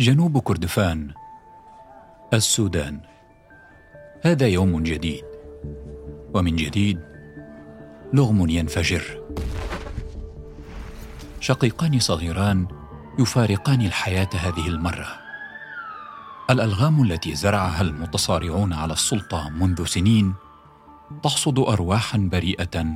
[0.00, 1.10] جنوب كردفان
[2.32, 3.00] السودان.
[4.22, 5.24] هذا يوم جديد
[6.34, 7.00] ومن جديد
[8.12, 9.22] لغم ينفجر.
[11.40, 12.66] شقيقان صغيران
[13.18, 15.08] يفارقان الحياة هذه المرة.
[16.50, 20.34] الألغام التي زرعها المتصارعون على السلطة منذ سنين
[21.22, 22.86] تحصد ارواحا بريئة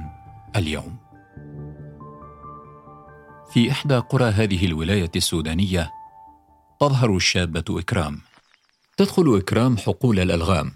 [0.57, 0.97] اليوم.
[3.51, 5.98] في إحدى قرى هذه الولاية السودانية
[6.81, 8.21] تظهر الشابة إكرام.
[8.97, 10.73] تدخل إكرام حقول الألغام.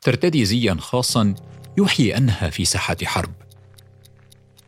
[0.00, 1.34] ترتدي زيا خاصا
[1.78, 3.32] يوحي أنها في ساحة حرب.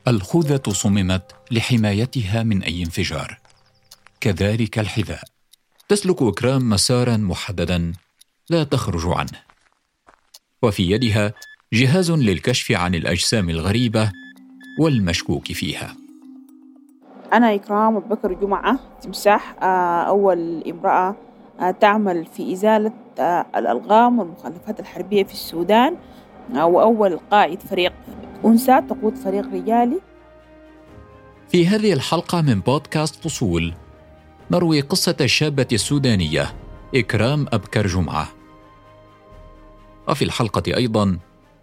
[0.08, 3.38] الخوذة صممت لحمايتها من أي انفجار.
[4.20, 5.22] كذلك الحذاء.
[5.88, 7.92] تسلك إكرام مسارا محددا
[8.50, 9.42] لا تخرج عنه.
[10.62, 11.34] وفي يدها
[11.72, 14.12] جهاز للكشف عن الأجسام الغريبة
[14.80, 16.05] والمشكوك فيها.
[17.32, 21.14] أنا إكرام بكر جمعة تمساح آه، أول امرأة
[21.60, 25.96] آه، تعمل في إزالة آه، الألغام والمخلفات الحربية في السودان
[26.54, 27.92] وأول قائد فريق
[28.44, 30.00] أنثى تقود فريق رجالي.
[31.48, 33.74] في هذه الحلقة من بودكاست فصول
[34.50, 36.46] نروي قصة الشابة السودانية
[36.94, 38.28] إكرام أبكر جمعة.
[40.08, 41.18] وفي الحلقة أيضا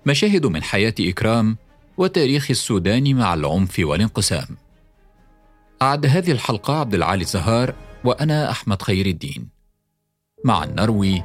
[0.06, 1.58] مشاهد من حياة إكرام
[1.98, 4.63] وتاريخ السودان مع العنف والانقسام.
[5.84, 9.50] أعد هذه الحلقة عبد العالي زهار وأنا أحمد خير الدين.
[10.46, 11.24] مع نروي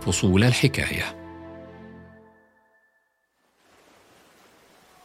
[0.00, 1.16] فصول الحكاية.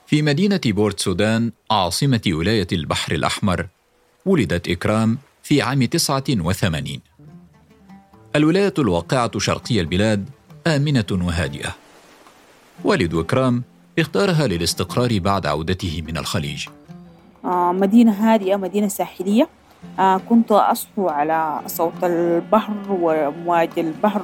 [0.08, 3.68] في مدينة بورت سودان عاصمة ولاية البحر الأحمر
[4.26, 7.02] ولدت إكرام في عام 89
[8.36, 10.30] الولاية الواقعة شرقي البلاد
[10.68, 11.76] آمنة وهادئة.
[12.84, 13.64] والد إكرام
[14.00, 16.68] اختارها للاستقرار بعد عودته من الخليج.
[17.72, 19.50] مدينة هادئة مدينة ساحلية.
[20.00, 24.22] آه، كنت أصحو على صوت البحر وأمواج البحر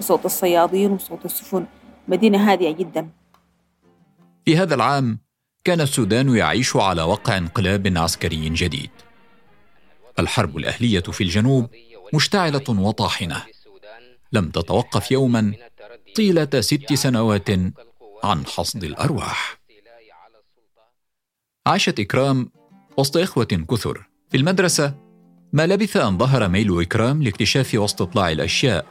[0.00, 1.66] وصوت الصيادين وصوت السفن.
[2.08, 3.08] مدينة هادئة جدا.
[4.44, 5.18] في هذا العام
[5.64, 8.90] كان السودان يعيش على وقع انقلاب عسكري جديد.
[10.18, 11.66] الحرب الأهلية في الجنوب
[12.14, 13.42] مشتعلة وطاحنة.
[14.32, 15.54] لم تتوقف يوما
[16.16, 17.50] طيلة ست سنوات
[18.24, 19.57] عن حصد الأرواح.
[21.68, 22.50] عاشت إكرام
[22.96, 24.08] وسط إخوة كثر.
[24.30, 24.94] في المدرسة
[25.52, 28.86] ما لبث أن ظهر ميل إكرام لاكتشاف واستطلاع الأشياء.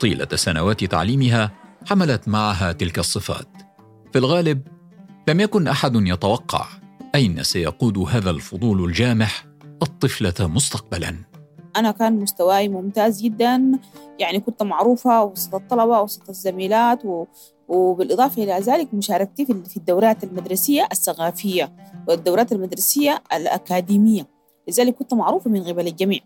[0.00, 1.50] طيلة سنوات تعليمها
[1.86, 3.48] حملت معها تلك الصفات.
[4.12, 4.62] في الغالب
[5.28, 6.66] لم يكن أحد يتوقع
[7.14, 9.46] أين سيقود هذا الفضول الجامح
[9.82, 11.16] الطفلة مستقبلا.
[11.76, 13.78] أنا كان مستواي ممتاز جدا.
[14.18, 17.02] يعني كنت معروفة وسط الطلبة وسط الزميلات.
[17.70, 21.72] وبالإضافة إلى ذلك مشاركتي في الدورات المدرسية الثقافية
[22.08, 24.26] والدورات المدرسية الأكاديمية.
[24.68, 26.20] لذلك كنت معروفة من قبل الجميع.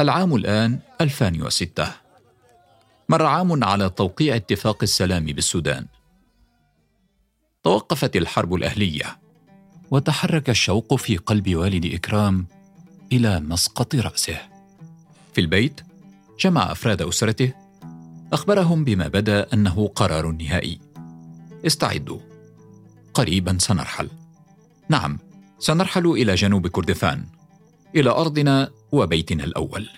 [0.00, 1.88] العام الآن 2006
[3.08, 5.86] مر عام على توقيع اتفاق السلام بالسودان.
[7.62, 9.18] توقفت الحرب الأهلية.
[9.90, 12.46] وتحرك الشوق في قلب والد إكرام
[13.12, 14.38] إلى مسقط رأسه.
[15.32, 15.80] في البيت
[16.40, 17.52] جمع أفراد أسرته
[18.32, 20.78] أخبرهم بما بدا أنه قرار نهائي.
[21.66, 22.18] استعدوا.
[23.14, 24.08] قريبا سنرحل.
[24.88, 25.18] نعم
[25.58, 27.24] سنرحل إلى جنوب كردفان.
[27.96, 29.88] إلى أرضنا وبيتنا الأول.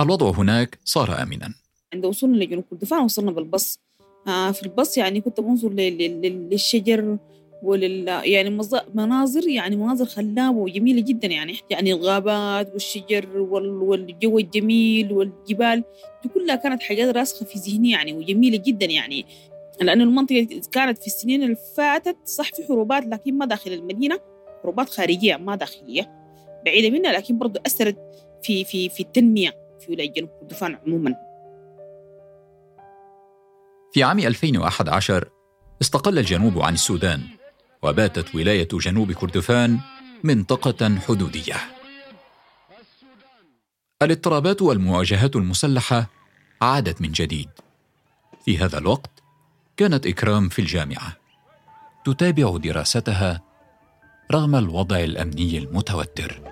[0.00, 1.54] الوضع هناك صار آمنا.
[1.94, 3.78] عند وصولنا لجنوب كردفان وصلنا بالبص.
[4.28, 7.18] آه في البص يعني كنت بنظر للشجر.
[7.62, 8.58] ولل يعني
[8.94, 15.84] مناظر يعني مناظر خلابة وجميلة جدا يعني يعني الغابات والشجر والجو الجميل والجبال.
[16.22, 19.26] دي كلها كانت حاجات راسخة في ذهني يعني وجميلة جدا يعني.
[19.80, 24.20] لأن المنطقة كانت في السنين اللي فاتت صح في حروبات لكن ما داخل المدينة.
[24.62, 26.10] حروبات خارجية ما داخلية
[26.64, 27.96] بعيدة منها لكن برضو أثرت
[28.42, 29.50] في في في التنمية
[29.80, 31.14] في ولاية جنوب كردفان عموما.
[33.92, 35.28] في عام 2011
[35.82, 37.20] استقل الجنوب عن السودان.
[37.82, 39.78] وباتت ولاية جنوب كردفان
[40.24, 41.56] منطقة حدودية.
[44.02, 46.10] الاضطرابات والمواجهات المسلحة
[46.62, 47.48] عادت من جديد.
[48.44, 49.10] في هذا الوقت
[49.76, 51.16] كانت إكرام في الجامعة
[52.04, 53.40] تتابع دراستها
[54.32, 56.42] رغم الوضع الأمني المتوتر.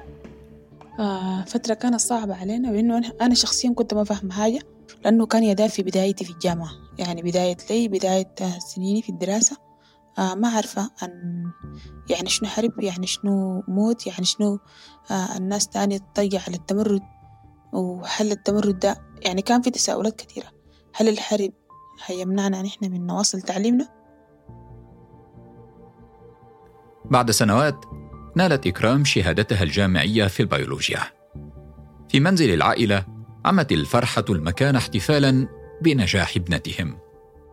[0.99, 4.61] آه فترة كانت صعبة علينا لأنه أنا شخصيا كنت ما فاهم حاجة
[5.05, 9.70] لأنه كان يدا في بدايتي في الجامعة يعني بداية لي بداية سنيني في الدراسة
[10.19, 11.45] ما عارفة أن
[12.11, 14.59] يعني شنو حرب يعني شنو موت يعني شنو
[15.11, 17.03] آه الناس تانية تضيع على التمرد
[17.73, 18.97] وحل التمرد ده.
[19.23, 20.47] يعني كان في تساؤلات كثيرة.
[20.95, 21.53] هل الحرب
[22.07, 23.89] هيمنعنا نحن من نواصل تعليمنا؟
[27.05, 27.85] بعد سنوات
[28.37, 31.01] نالت إكرام شهادتها الجامعية في البيولوجيا.
[32.09, 33.05] في منزل العائلة
[33.45, 35.49] عمت الفرحة المكان احتفالا
[35.83, 36.99] بنجاح ابنتهم.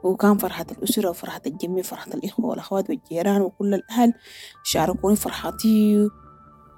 [0.08, 4.14] وكان فرحة الأسرة وفرحة الجميع فرحة الإخوة والأخوات والجيران وكل الأهل.
[4.64, 6.10] شاركوني فرحتي.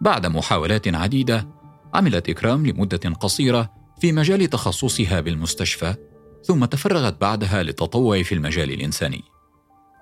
[0.01, 1.47] بعد محاولات عديدة
[1.93, 3.69] عملت إكرام لمدة قصيرة
[4.01, 5.95] في مجال تخصصها بالمستشفى
[6.43, 9.21] ثم تفرغت بعدها للتطوع في المجال الإنساني.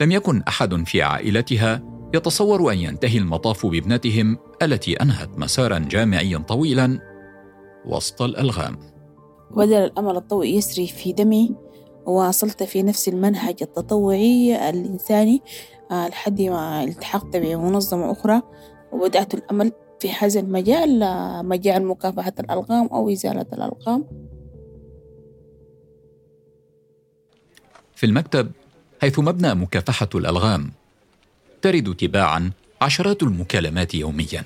[0.02, 1.84] لم يكن أحد في عائلتها
[2.14, 7.00] يتصور أن ينتهي المطاف بابنتهم التي أنهت مسارا جامعيا طويلا
[7.86, 8.78] وسط الألغام.
[9.52, 11.67] بدل الأمل الطوئي يسري في دمي.
[12.08, 15.42] وواصلت في نفس المنهج التطوعي الإنساني
[15.92, 18.42] آه، لحد ما التحقت بمنظمة أخرى
[18.92, 24.06] وبدأت الأمل في هذا المجال آه، مجال مكافحة الألغام أو إزالة الألغام
[27.96, 28.52] في المكتب
[29.02, 30.72] حيث مبنى مكافحة الألغام
[31.62, 32.52] ترد تباعا
[32.82, 34.44] عشرات المكالمات يوميا.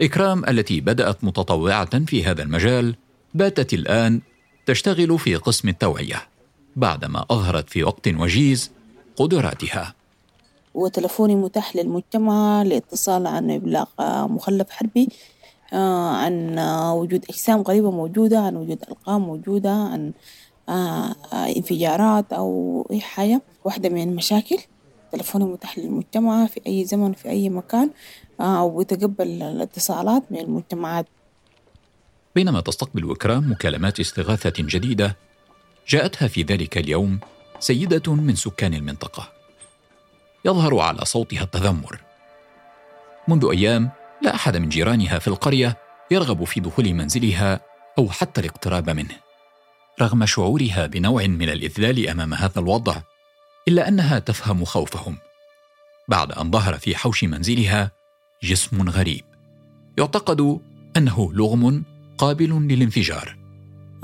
[0.00, 2.94] إكرام التي بدأت متطوعة في هذا المجال
[3.34, 4.20] باتت الآن
[4.66, 6.31] تشتغل في قسم التوعية.
[6.76, 8.70] بعدما أظهرت في وقت وجيز
[9.16, 9.94] قدراتها.
[10.74, 13.86] وتلفوني متاح للمجتمع لاتصال عن إبلاغ
[14.26, 15.08] مخلف حربي
[15.72, 16.58] آه، عن
[16.98, 20.12] وجود أجسام غريبة موجودة عن وجود ألقام موجودة عن
[20.68, 24.58] آه، انفجارات أو أي حاجة واحدة من المشاكل.
[25.12, 27.90] تلفوني متاح للمجتمع في أي زمن في أي مكان
[28.40, 31.06] آه، ويتقبل الاتصالات من المجتمعات.
[32.34, 35.16] بينما تستقبل إكرام مكالمات استغاثة جديدة
[35.88, 37.18] جاءتها في ذلك اليوم
[37.58, 39.28] سيدة من سكان المنطقة.
[40.44, 42.00] يظهر على صوتها التذمر.
[43.28, 43.90] منذ أيام
[44.22, 45.76] لا أحد من جيرانها في القرية
[46.10, 47.60] يرغب في دخول منزلها
[47.98, 49.16] أو حتى الاقتراب منه.
[50.00, 52.96] رغم شعورها بنوع من الإذلال أمام هذا الوضع
[53.68, 55.16] إلا أنها تفهم خوفهم.
[56.08, 57.90] بعد أن ظهر في حوش منزلها
[58.42, 59.24] جسم غريب.
[59.98, 60.60] يعتقد
[60.96, 61.82] أنه لغم
[62.18, 63.36] قابل للانفجار.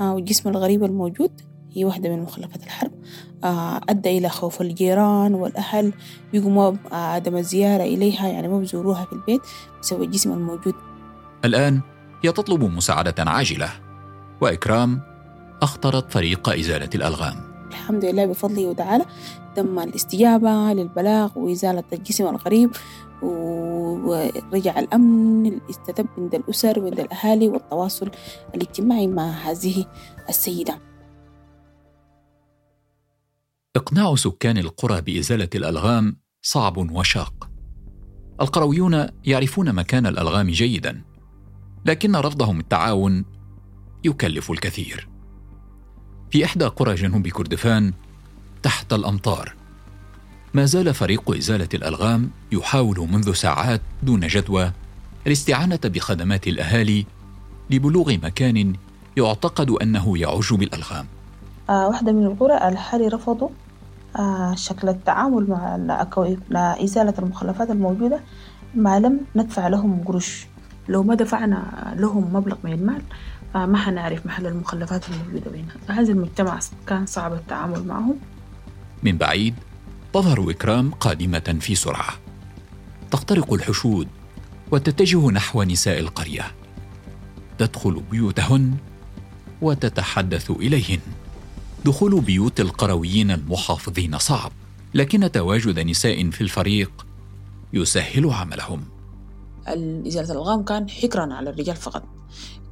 [0.01, 1.41] آه، والجسم الغريب الموجود؟
[1.73, 2.91] هي واحدة من مخلفات الحرب.
[3.43, 5.93] آه، أدى إلى خوف الجيران والأهل
[6.31, 9.41] بيقوموا عدم الزيارة إليها يعني ما بزوروها في البيت
[9.81, 10.73] بسبب الجسم الموجود.
[11.45, 11.81] الآن
[12.23, 13.69] هي تطلب مساعدة عاجلة.
[14.41, 15.01] وإكرام
[15.61, 17.35] أخطرت فريق إزالة الألغام.
[17.69, 19.05] الحمد لله بفضله وتعالى
[19.55, 22.71] تم الاستجابة للبلاغ وإزالة الجسم الغريب
[23.21, 28.11] ورجع الأمن استتب عند الأسر وعند الأهالي والتواصل
[28.55, 29.85] الاجتماعي مع هذه
[30.29, 30.88] السيدة.
[33.75, 37.49] إقناع سكان القرى بإزالة الألغام صعب وشاق.
[38.41, 41.01] القرويون يعرفون مكان الألغام جيدا
[41.85, 43.25] لكن رفضهم التعاون
[44.03, 45.09] يكلف الكثير.
[46.31, 47.93] في إحدى قرى جنوب كردفان
[48.63, 49.55] تحت الأمطار
[50.53, 54.71] ما زال فريق إزالة الألغام يحاول منذ ساعات دون جدوى
[55.27, 57.05] الاستعانة بخدمات الأهالي
[57.69, 58.73] لبلوغ مكان
[59.17, 61.18] يعتقد أنه يعج بالألغام.
[61.69, 63.49] واحدة من القرى الأهالي رفضوا
[64.15, 65.75] آه شكل التعامل مع
[66.49, 68.19] لإزالة المخلفات الموجودة
[68.75, 70.47] ما لم ندفع لهم قروش.
[70.87, 73.01] لو ما دفعنا لهم مبلغ من المال
[73.55, 78.15] آه ما حنعرف محل المخلفات الموجودة وين هذا المجتمع كان صعب التعامل معهم.
[79.03, 79.55] من بعيد
[80.13, 82.13] تظهر إكرام قادمة في سرعة.
[83.11, 84.07] تخترق الحشود
[84.71, 86.43] وتتجه نحو نساء القرية.
[87.57, 88.73] تدخل بيوتهن
[89.61, 90.99] وتتحدث إليهن.
[91.85, 94.51] دخول بيوت القرويين المحافظين صعب
[94.93, 97.05] لكن تواجد نساء في الفريق
[97.73, 98.83] يسهل عملهم.
[100.07, 102.03] إزالة الألغام كان حكرا على الرجال فقط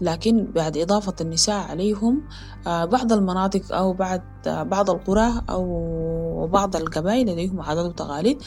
[0.02, 2.22] لكن بعد إضافة النساء عليهم
[2.68, 8.44] آه، بعض المناطق أو بعد آه، بعض القرى أو بعض القبائل لديهم عادات وتقاليد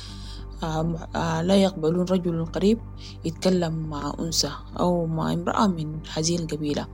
[0.63, 2.79] آه، لا يقبلون رجل قريب
[3.25, 4.51] يتكلم مع أنثى
[4.81, 6.87] أو مع امرأة من هذه القبيلة.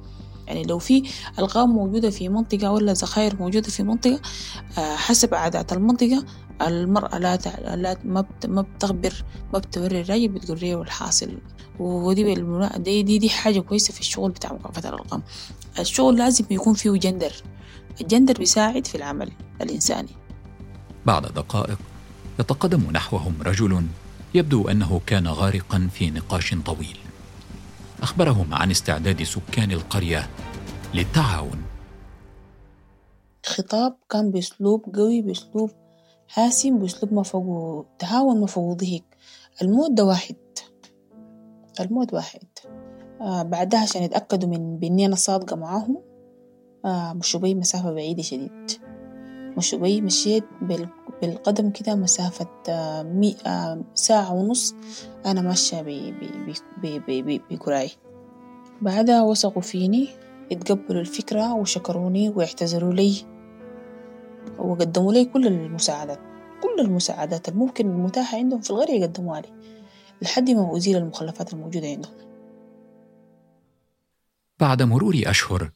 [0.46, 1.02] يعني لو في
[1.38, 4.20] ألغام موجودة في منطقة ولا ذخائر موجودة في منطقة
[4.76, 6.24] حسب عادات المنطقة
[6.62, 7.38] المرأة لا.
[7.76, 8.46] لا ما, بت...
[8.46, 11.38] ما بتخبر ما بتوري الراجل بتقول له الحاصل
[11.78, 12.34] ودي.
[12.76, 15.22] دي, دي دي حاجة كويسة في الشغل بتاع مكافحة الأرقام
[15.78, 17.32] الشغل لازم يكون فيه جندر
[18.00, 20.08] الجندر بيساعد في العمل الإنساني
[21.06, 21.78] بعد دقائق
[22.40, 23.86] يتقدم نحوهم رجل
[24.34, 26.96] يبدو أنه كان غارقا في نقاش طويل
[28.02, 30.30] أخبرهم عن استعداد سكان القرية
[30.94, 31.62] للتعاون.
[33.44, 35.70] الخطاب كان بأسلوب قوي بأسلوب
[36.28, 38.46] حاسم بأسلوب ما فوق تهاون
[39.62, 40.36] الموت ده واحد.
[41.80, 42.42] الموت واحد.
[43.20, 46.02] آه بعدها عشان يتأكدوا من بإني أنا صادقة معاهم.
[46.84, 48.72] آه مشوا بي مسافة بعيدة شديد.
[49.56, 50.44] مشوا بي مشيت
[51.22, 54.74] بالقدم كده مسافة آه آه ساعة ونص
[55.26, 55.84] أنا ماشية
[57.50, 57.90] بكراي
[58.82, 60.08] بعدها وثقوا فيني
[60.52, 63.24] اتقبلوا الفكرة وشكروني واعتذروا لي
[64.58, 66.18] وقدموا لي كل المساعدات
[66.62, 69.48] كل المساعدات الممكن المتاحة عندهم في القرية قدموها لي
[70.22, 72.12] لحد ما أزيل المخلفات الموجودة عندهم.
[74.60, 75.70] بعد مرور أشهر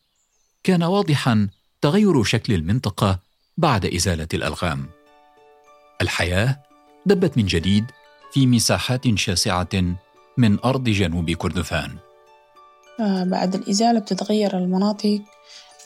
[0.63, 1.49] كان واضحا
[1.81, 3.19] تغير شكل المنطقة
[3.57, 5.00] بعد إزالة الألغام.
[6.01, 6.63] الحياة
[7.07, 7.85] دبت من جديد
[8.33, 9.69] في مساحات شاسعة
[10.37, 11.97] من أرض جنوب كردفان.
[13.01, 15.21] آه بعد الإزالة بتتغير المناطق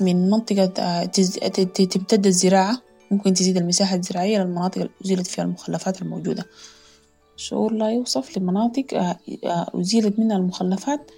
[0.01, 6.47] من منطقة آه تمتد الزراعة ممكن تزيد المساحة الزراعية للمناطق اللي أزيلت فيها المخلفات الموجودة.
[7.37, 9.19] شعور لا يوصف لمناطق آه
[9.75, 11.11] أزيلت منها المخلفات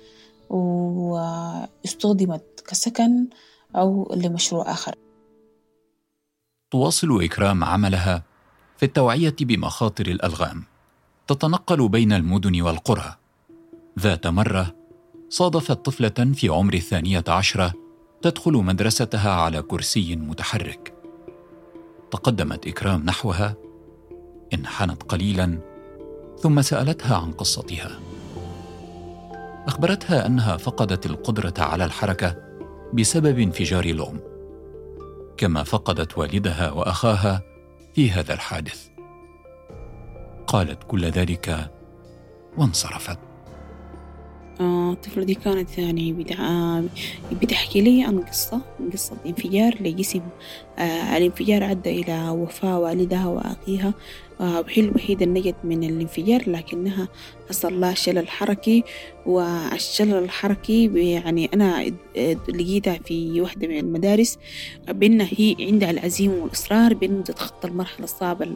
[1.85, 3.26] واستخدمت كسكن
[3.76, 4.95] أو لمشروع آخر.
[6.71, 8.23] تواصل إكرام عملها
[8.76, 10.62] في التوعية بمخاطر الألغام.
[11.26, 13.16] تتنقل بين المدن والقرى.
[13.99, 14.75] ذات مرة
[15.28, 17.73] صادفت طفلة في عمر الثانية عشرة
[18.23, 20.95] تدخل مدرستها على كرسي متحرك.
[22.11, 23.54] تقدمت إكرام نحوها.
[24.54, 25.59] انحنت قليلا
[26.38, 28.00] ثم سألتها عن قصتها.
[29.66, 32.37] أخبرتها أنها فقدت القدرة على الحركة
[32.95, 34.21] بسبب انفجار الأم
[35.37, 37.55] كما فقدت والدها وأخاها
[37.97, 38.88] في هذا الحادث.
[40.47, 41.71] قالت كل ذلك
[42.59, 43.19] وانصرفت.
[44.61, 46.12] آه، الطفلة دي كانت يعني
[47.33, 48.61] بتحكي لي عن قصة
[48.93, 50.21] قصة انفجار لجسم
[50.79, 53.95] آه، الانفجار أدى إلى وفاة والدها وأخيها.
[54.40, 57.09] وهي الوحيدة نجت من الانفجار لكنها
[57.49, 58.85] حصل لها شلل حركي
[59.26, 61.93] والشلل الحركي يعني أنا
[62.49, 64.38] لقيتها في واحدة من المدارس
[64.88, 68.47] بأنها هي عندها العزيمة والإصرار بأنه تتخطى المرحلة الصعبة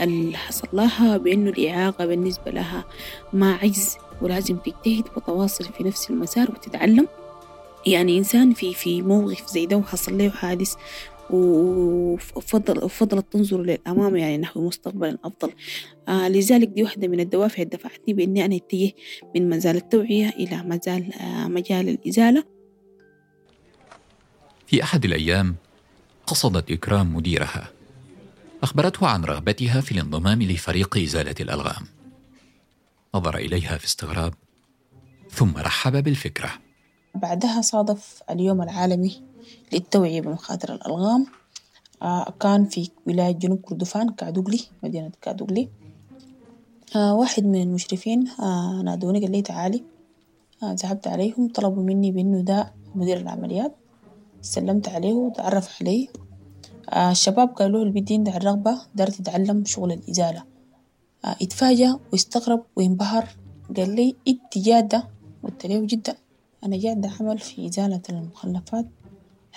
[0.00, 2.84] اللي حصل لها بأنه الإعاقة بالنسبة لها
[3.32, 7.08] ما عجز ولازم تجتهد وتواصل في نفس المسار وتتعلم.
[7.86, 10.74] يعني إنسان في في موقف زي ده وحصل له حادث
[11.32, 15.52] وفضل وفضلت تنظر للأمام يعني نحو مستقبل أفضل.
[16.08, 18.92] آه لذلك دي واحدة من الدوافع اللي دفعتني بإني أنا أتجه
[19.36, 22.44] من مجال التوعية إلى مجال آه مجال الإزالة.
[24.66, 25.56] في أحد الأيام
[26.26, 27.70] قصدت إكرام مديرها
[28.62, 31.86] أخبرته عن رغبتها في الانضمام لفريق إزالة الألغام.
[33.14, 34.34] نظر إليها في استغراب
[35.30, 36.50] ثم رحب بالفكرة.
[37.14, 39.22] بعدها صادف اليوم العالمي
[39.72, 41.26] للتوعية بمخاطر الألغام.
[42.02, 45.68] آه كان في ولاية جنوب كردفان كادوغلي مدينة كادوغلي.
[46.96, 49.84] آه واحد من المشرفين آه نادوني قال لي تعالي.
[50.64, 53.76] ذهبت عليهم طلبوا مني بأنه ده مدير العمليات.
[54.42, 56.08] سلمت عليه وتعرف عليه.
[56.90, 60.42] آه الشباب قالوا له بدي عندها الرغبة دار تتعلم شغل الإزالة.
[61.24, 63.28] اتفاجأ واستغرب وانبهر
[63.76, 65.08] قال لي انت جادة
[65.44, 66.16] قلت له جدا
[66.64, 68.86] أنا جادة أعمل في إزالة المخلفات.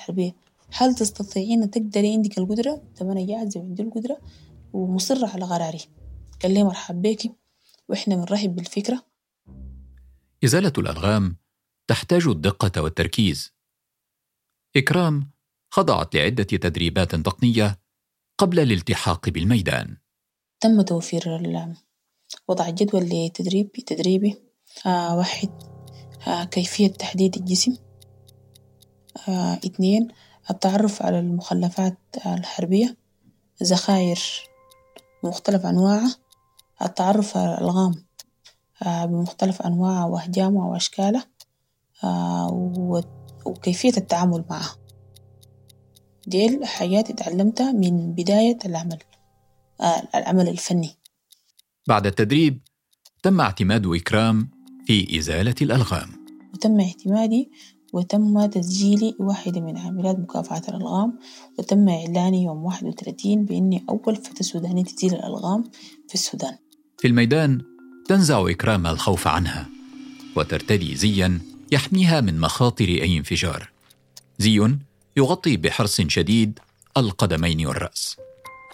[0.03, 0.35] الحربية
[0.71, 4.17] هل تستطيعين تقدري عندك القدرة؟ طب أنا جاهزة وعندي القدرة
[4.73, 5.81] ومصرة على قراري.
[6.43, 7.31] قال لي مرحب بيكي
[7.89, 9.05] وإحنا بنرحب بالفكرة.
[10.43, 11.37] إزالة الألغام
[11.87, 13.53] تحتاج الدقة والتركيز.
[14.75, 15.31] إكرام
[15.71, 17.79] خضعت لعدة تدريبات تقنية
[18.37, 19.97] قبل الالتحاق بالميدان.
[20.59, 21.23] تم توفير
[22.47, 24.35] وضع جدول لتدريب تدريبي.
[24.85, 25.49] آه واحد.
[26.27, 27.77] آه كيفية تحديد الجسم.
[29.27, 30.07] آه اثنين
[30.49, 32.97] التعرف على المخلفات الحربية
[33.63, 34.19] ذخائر
[35.23, 36.15] بمختلف أنواعها
[36.81, 38.05] التعرف على الألغام
[38.83, 41.27] آه بمختلف أنواعها وأحجامها وأشكالها
[42.03, 43.03] آه
[43.45, 44.75] وكيفية التعامل معها.
[46.27, 48.99] ديل حاجات اتعلمتها من بداية العمل
[50.15, 50.97] العمل الفني.
[51.87, 52.61] بعد التدريب
[53.23, 54.49] تم اعتماد إكرام
[54.85, 56.09] في إزالة الألغام.
[56.53, 57.51] وتم اعتمادي
[57.93, 61.19] وتم تسجيلي واحدة من عاملات مكافحة الألغام
[61.59, 65.63] وتم إعلاني يوم 31 بإني أول فتاة سودانية تزيل الألغام
[66.07, 66.55] في السودان.
[66.97, 67.61] في الميدان
[68.07, 69.69] تنزع إكرام الخوف عنها
[70.35, 71.39] وترتدي زيا
[71.71, 73.69] يحميها من مخاطر أي انفجار.
[74.39, 74.77] زي
[75.17, 76.59] يغطي بحرص شديد
[76.97, 78.17] القدمين والرأس.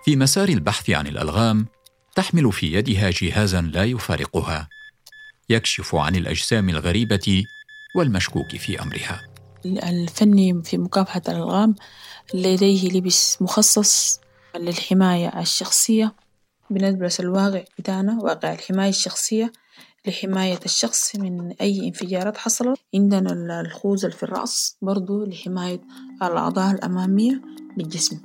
[0.05, 1.65] في مسار البحث عن الألغام
[2.15, 4.69] تحمل في يدها جهازا لا يفارقها.
[5.49, 7.43] يكشف عن الأجسام الغريبة
[7.95, 9.21] والمشكوك في أمرها.
[9.65, 11.75] الفني في مكافحة الألغام
[12.33, 14.19] لديه لبس مخصص
[14.55, 16.15] للحماية الشخصية.
[16.69, 19.51] بنلبس الواقع بتاعنا واقع الحماية الشخصية
[20.07, 22.79] لحماية الشخص من أي انفجارات حصلت.
[22.95, 25.81] عندنا الخوذة في الرأس برضو لحماية
[26.21, 27.41] الأعضاء الأمامية
[27.77, 28.19] للجسم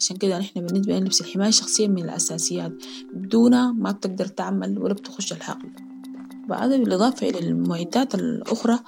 [0.00, 2.72] عشان كده نحن بالنسبة لنا الحماية الشخصية من الأساسيات.
[3.14, 5.85] بدونها ما بتقدر تعمل ولا بتخش الحقل.
[6.48, 8.78] وهذا بالإضافة إلى المعدات الأخرى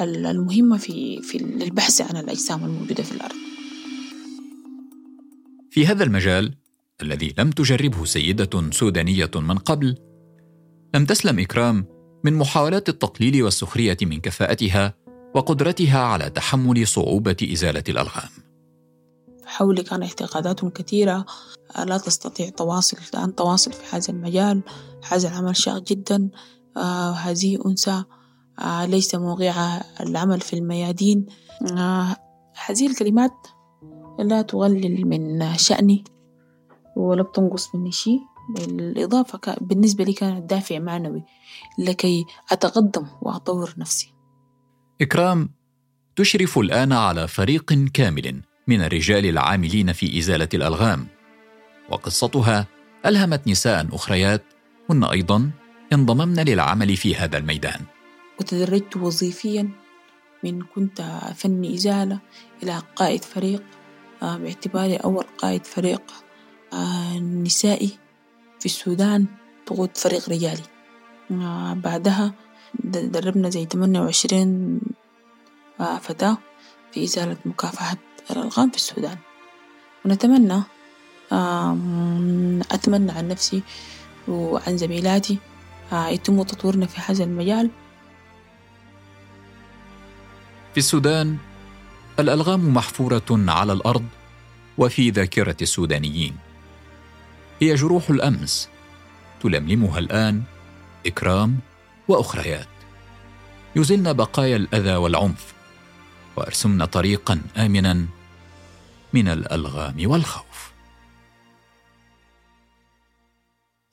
[0.00, 3.34] المهمة في في البحث عن الأجسام الموجودة في الأرض.
[5.70, 6.54] في هذا المجال
[7.02, 9.96] الذي لم تجربه سيدة سودانية من قبل
[10.94, 11.86] لم تسلم إكرام
[12.24, 14.94] من محاولات التقليل والسخرية من كفاءتها
[15.34, 18.28] وقدرتها على تحمل صعوبة إزالة الألغام.
[19.44, 21.26] حولي كان اعتقادات كثيرة
[21.84, 24.62] لا تستطيع تواصل أن تواصل في هذا المجال.
[25.08, 26.30] هذا العمل شاق جدا.
[26.76, 28.04] آه هذه أنثى
[28.58, 31.26] آه ليس موقعها العمل في الميادين.
[31.78, 32.16] آه
[32.66, 33.46] هذه الكلمات
[34.18, 36.04] لا تقلل من شأني
[36.96, 38.20] ولا بتنقص مني شيء.
[38.48, 41.24] بالإضافة بالنسبة لي كانت دافع معنوي
[41.78, 44.14] لكي أتقدم وأطور نفسي.
[45.00, 45.50] إكرام
[46.16, 51.06] تشرف الآن على فريق كامل من الرجال العاملين في إزالة الألغام.
[51.90, 52.66] وقصتها
[53.06, 54.44] ألهمت نساء أخريات
[54.90, 55.50] هن أيضا
[55.92, 57.80] انضممن للعمل في هذا الميدان.
[58.40, 59.70] وتدرجت وظيفيا
[60.44, 61.02] من كنت
[61.36, 62.18] فني إزالة
[62.62, 63.62] إلى قائد فريق
[64.22, 66.02] آه، باعتباري أول قائد فريق
[66.72, 67.98] آه، نسائي
[68.60, 69.26] في السودان
[69.66, 70.62] تقود فريق رجالي
[71.30, 72.34] آه، بعدها
[72.84, 74.80] دربنا زي 28
[76.00, 76.38] فتاة
[76.92, 77.96] في إزالة مكافحة
[78.30, 79.18] الألغام في السودان.
[80.04, 80.62] ونتمنى
[82.72, 83.62] أتمنى عن نفسي
[84.28, 85.38] وعن زميلاتي
[85.94, 87.70] يتم تطويرنا في هذا المجال.
[90.72, 91.38] في السودان
[92.18, 94.06] الألغام محفورة على الأرض
[94.78, 96.36] وفي ذاكرة السودانيين.
[97.60, 98.68] هي جروح الأمس
[99.42, 100.42] تلملمها الآن
[101.06, 101.58] إكرام
[102.08, 102.68] وأخريات.
[103.76, 105.54] يزلن بقايا الأذى والعنف
[106.36, 108.06] وأرسمن طريقا آمنا
[109.12, 110.72] من الألغام والخوف.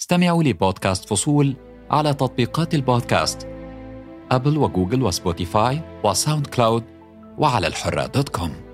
[0.02, 1.56] استمعوا لبودكاست فصول
[1.92, 3.48] على تطبيقات البودكاست
[4.32, 6.84] أبل وجوجل وسبوتيفاي وساوند كلاود
[7.38, 8.71] وعلى الحرة dot com.